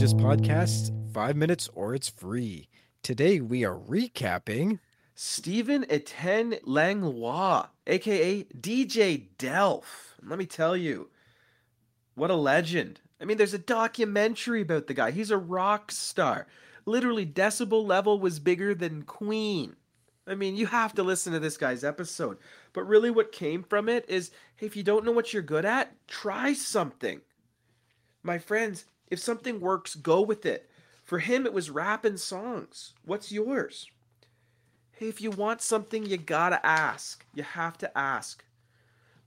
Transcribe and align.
podcast, 0.00 0.90
five 1.12 1.36
minutes 1.36 1.68
or 1.74 1.94
it's 1.94 2.08
free. 2.08 2.70
Today 3.02 3.38
we 3.38 3.66
are 3.66 3.76
recapping 3.76 4.78
Steven 5.14 5.84
Étienne 5.84 6.58
Langlois, 6.64 7.66
aka 7.86 8.44
DJ 8.44 9.28
Delph. 9.36 10.14
Let 10.24 10.38
me 10.38 10.46
tell 10.46 10.74
you, 10.74 11.10
what 12.14 12.30
a 12.30 12.34
legend. 12.34 13.00
I 13.20 13.26
mean, 13.26 13.36
there's 13.36 13.52
a 13.52 13.58
documentary 13.58 14.62
about 14.62 14.86
the 14.86 14.94
guy. 14.94 15.10
He's 15.10 15.30
a 15.30 15.36
rock 15.36 15.92
star. 15.92 16.46
Literally, 16.86 17.26
decibel 17.26 17.86
level 17.86 18.18
was 18.18 18.40
bigger 18.40 18.74
than 18.74 19.02
Queen. 19.02 19.76
I 20.26 20.34
mean, 20.34 20.56
you 20.56 20.64
have 20.64 20.94
to 20.94 21.02
listen 21.02 21.34
to 21.34 21.40
this 21.40 21.58
guy's 21.58 21.84
episode. 21.84 22.38
But 22.72 22.84
really, 22.84 23.10
what 23.10 23.32
came 23.32 23.62
from 23.62 23.90
it 23.90 24.06
is 24.08 24.30
hey, 24.56 24.64
if 24.64 24.76
you 24.76 24.82
don't 24.82 25.04
know 25.04 25.12
what 25.12 25.34
you're 25.34 25.42
good 25.42 25.66
at, 25.66 25.94
try 26.08 26.54
something. 26.54 27.20
My 28.22 28.38
friends, 28.38 28.86
if 29.10 29.18
something 29.18 29.60
works, 29.60 29.94
go 29.94 30.20
with 30.20 30.46
it. 30.46 30.70
For 31.04 31.18
him, 31.18 31.44
it 31.44 31.52
was 31.52 31.70
rap 31.70 32.04
and 32.04 32.18
songs. 32.18 32.94
What's 33.04 33.32
yours? 33.32 33.90
Hey, 34.92 35.08
if 35.08 35.20
you 35.20 35.30
want 35.30 35.60
something, 35.60 36.06
you 36.06 36.16
gotta 36.16 36.64
ask. 36.64 37.24
You 37.34 37.42
have 37.42 37.76
to 37.78 37.98
ask. 37.98 38.44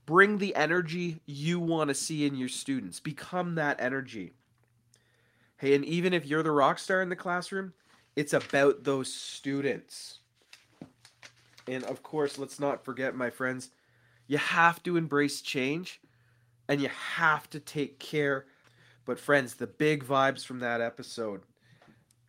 Bring 0.06 0.38
the 0.38 0.54
energy 0.54 1.20
you 1.26 1.58
want 1.60 1.88
to 1.88 1.94
see 1.94 2.26
in 2.26 2.36
your 2.36 2.48
students. 2.48 3.00
Become 3.00 3.54
that 3.56 3.80
energy. 3.80 4.32
Hey, 5.56 5.74
and 5.74 5.84
even 5.84 6.12
if 6.12 6.26
you're 6.26 6.42
the 6.42 6.50
rock 6.50 6.78
star 6.78 7.00
in 7.02 7.08
the 7.08 7.16
classroom, 7.16 7.72
it's 8.16 8.32
about 8.32 8.84
those 8.84 9.12
students. 9.12 10.18
And 11.66 11.84
of 11.84 12.02
course, 12.02 12.38
let's 12.38 12.60
not 12.60 12.84
forget, 12.84 13.16
my 13.16 13.30
friends, 13.30 13.70
you 14.26 14.38
have 14.38 14.82
to 14.84 14.96
embrace 14.96 15.40
change 15.40 16.00
and 16.68 16.80
you 16.80 16.88
have 16.88 17.48
to 17.50 17.60
take 17.60 17.98
care. 17.98 18.46
But, 19.04 19.18
friends, 19.18 19.54
the 19.54 19.66
big 19.66 20.04
vibes 20.04 20.44
from 20.44 20.60
that 20.60 20.80
episode 20.80 21.42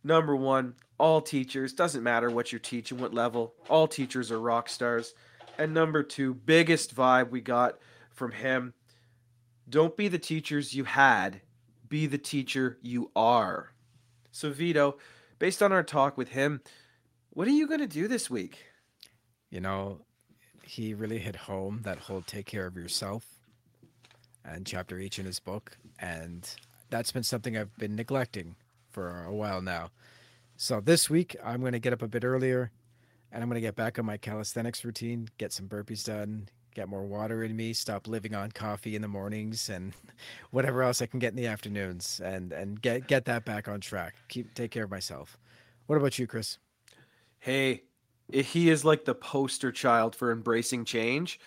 number 0.06 0.36
one, 0.36 0.74
all 0.98 1.20
teachers, 1.20 1.72
doesn't 1.72 2.02
matter 2.02 2.30
what 2.30 2.52
you're 2.52 2.58
teaching, 2.60 2.98
what 2.98 3.12
level, 3.12 3.54
all 3.68 3.88
teachers 3.88 4.30
are 4.30 4.40
rock 4.40 4.68
stars. 4.68 5.14
And 5.58 5.74
number 5.74 6.02
two, 6.02 6.32
biggest 6.32 6.94
vibe 6.94 7.30
we 7.30 7.40
got 7.40 7.78
from 8.10 8.32
him 8.32 8.72
don't 9.68 9.96
be 9.96 10.06
the 10.06 10.18
teachers 10.18 10.74
you 10.74 10.84
had, 10.84 11.40
be 11.88 12.06
the 12.06 12.18
teacher 12.18 12.78
you 12.82 13.10
are. 13.16 13.72
So, 14.30 14.50
Vito, 14.50 14.98
based 15.40 15.60
on 15.60 15.72
our 15.72 15.82
talk 15.82 16.16
with 16.16 16.28
him, 16.28 16.60
what 17.30 17.48
are 17.48 17.52
you 17.52 17.66
going 17.66 17.80
to 17.80 17.88
do 17.88 18.06
this 18.06 18.30
week? 18.30 18.64
You 19.50 19.60
know, 19.60 20.02
he 20.62 20.94
really 20.94 21.18
hit 21.18 21.34
home 21.34 21.80
that 21.82 21.98
whole 21.98 22.22
take 22.22 22.46
care 22.46 22.66
of 22.66 22.76
yourself 22.76 23.35
and 24.46 24.66
chapter 24.66 24.98
each 24.98 25.18
in 25.18 25.26
his 25.26 25.40
book. 25.40 25.76
And 25.98 26.48
that's 26.90 27.12
been 27.12 27.22
something 27.22 27.56
I've 27.56 27.76
been 27.76 27.96
neglecting 27.96 28.56
for 28.90 29.24
a 29.24 29.34
while 29.34 29.60
now. 29.60 29.90
So 30.56 30.80
this 30.80 31.10
week, 31.10 31.36
I'm 31.44 31.60
going 31.60 31.72
to 31.72 31.78
get 31.78 31.92
up 31.92 32.02
a 32.02 32.08
bit 32.08 32.24
earlier 32.24 32.70
and 33.32 33.42
I'm 33.42 33.48
going 33.48 33.60
to 33.60 33.66
get 33.66 33.76
back 33.76 33.98
on 33.98 34.06
my 34.06 34.16
calisthenics 34.16 34.84
routine, 34.84 35.28
get 35.36 35.52
some 35.52 35.68
burpees 35.68 36.04
done, 36.06 36.48
get 36.74 36.88
more 36.88 37.04
water 37.04 37.42
in 37.42 37.56
me, 37.56 37.72
stop 37.72 38.06
living 38.06 38.34
on 38.34 38.52
coffee 38.52 38.96
in 38.96 39.02
the 39.02 39.08
mornings 39.08 39.68
and 39.68 39.92
whatever 40.50 40.82
else 40.82 41.02
I 41.02 41.06
can 41.06 41.18
get 41.18 41.30
in 41.30 41.36
the 41.36 41.46
afternoons 41.46 42.20
and 42.24 42.52
and 42.52 42.80
get 42.80 43.06
get 43.06 43.24
that 43.26 43.44
back 43.44 43.68
on 43.68 43.80
track. 43.80 44.14
Keep 44.28 44.54
take 44.54 44.70
care 44.70 44.84
of 44.84 44.90
myself. 44.90 45.38
What 45.86 45.96
about 45.96 46.18
you, 46.18 46.26
Chris? 46.26 46.58
Hey, 47.38 47.82
he 48.32 48.70
is 48.70 48.84
like 48.84 49.04
the 49.04 49.14
poster 49.14 49.70
child 49.72 50.14
for 50.14 50.32
embracing 50.32 50.84
change 50.84 51.38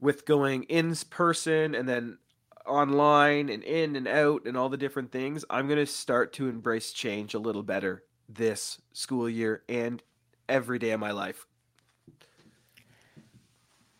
with 0.00 0.26
going 0.26 0.64
in 0.64 0.94
person 1.10 1.74
and 1.74 1.88
then 1.88 2.18
online 2.66 3.48
and 3.48 3.62
in 3.62 3.96
and 3.96 4.08
out 4.08 4.46
and 4.46 4.56
all 4.56 4.68
the 4.68 4.76
different 4.76 5.12
things. 5.12 5.44
I'm 5.50 5.66
going 5.66 5.78
to 5.78 5.86
start 5.86 6.32
to 6.34 6.48
embrace 6.48 6.92
change 6.92 7.34
a 7.34 7.38
little 7.38 7.62
better 7.62 8.04
this 8.28 8.80
school 8.92 9.28
year 9.28 9.62
and 9.68 10.02
every 10.48 10.78
day 10.78 10.90
of 10.90 11.00
my 11.00 11.10
life. 11.10 11.46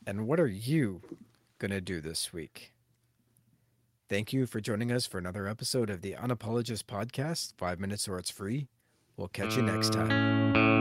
And 0.07 0.27
what 0.27 0.39
are 0.39 0.47
you 0.47 1.03
going 1.59 1.71
to 1.71 1.81
do 1.81 2.01
this 2.01 2.33
week? 2.33 2.73
Thank 4.09 4.33
you 4.33 4.47
for 4.47 4.61
joining 4.61 4.93
us 4.93 5.07
for 5.07 5.19
another 5.19 5.49
episode 5.49 5.89
of 5.89 6.03
the 6.03 6.13
Unapologist 6.13 6.85
Podcast, 6.85 7.55
five 7.57 7.81
minutes 7.81 8.07
or 8.07 8.19
it's 8.19 8.31
free. 8.31 8.69
We'll 9.17 9.29
catch 9.29 9.57
you 9.57 9.63
next 9.63 9.93
time. 9.93 10.74